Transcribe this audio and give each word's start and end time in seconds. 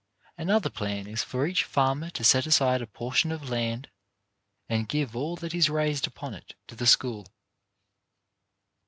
Another 0.35 0.71
plan 0.71 1.05
is 1.05 1.23
for 1.23 1.45
each 1.45 1.63
farmer 1.63 2.09
to 2.09 2.23
set 2.23 2.47
aside 2.47 2.81
a 2.81 2.87
por 2.87 3.13
tion 3.13 3.31
of 3.31 3.47
land 3.51 3.87
and 4.67 4.89
give 4.89 5.15
all 5.15 5.35
that 5.35 5.53
is 5.53 5.69
raised 5.69 6.07
upon 6.07 6.33
it 6.33 6.55
to 6.65 6.75
the 6.75 6.87
school. 6.87 7.27